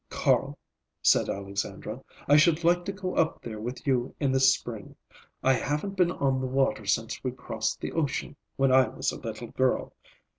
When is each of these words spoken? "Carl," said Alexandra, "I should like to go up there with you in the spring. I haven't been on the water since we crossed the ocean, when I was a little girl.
"Carl," 0.09 0.57
said 1.03 1.29
Alexandra, 1.29 2.03
"I 2.27 2.35
should 2.35 2.63
like 2.63 2.85
to 2.85 2.91
go 2.91 3.13
up 3.13 3.39
there 3.43 3.59
with 3.59 3.85
you 3.85 4.15
in 4.19 4.31
the 4.31 4.39
spring. 4.39 4.95
I 5.43 5.53
haven't 5.53 5.95
been 5.95 6.11
on 6.11 6.41
the 6.41 6.47
water 6.47 6.87
since 6.87 7.23
we 7.23 7.29
crossed 7.29 7.79
the 7.79 7.91
ocean, 7.91 8.35
when 8.55 8.71
I 8.71 8.87
was 8.87 9.11
a 9.11 9.19
little 9.21 9.49
girl. 9.49 9.93